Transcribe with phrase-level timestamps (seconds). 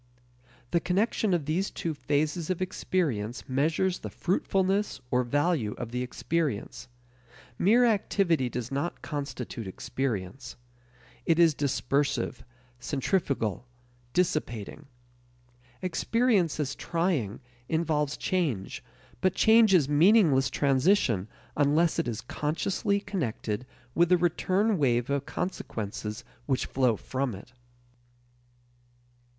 [0.71, 6.01] The connection of these two phases of experience measures the fruitfulness or value of the
[6.01, 6.87] experience.
[7.59, 10.55] Mere activity does not constitute experience.
[11.27, 12.37] It is dispersive,
[12.79, 13.67] centrifugal,
[14.13, 14.87] dissipating.
[15.83, 17.39] Experience as trying
[17.69, 18.83] involves change,
[19.21, 25.27] but change is meaningless transition unless it is consciously connected with the return wave of
[25.27, 27.53] consequences which flow from it.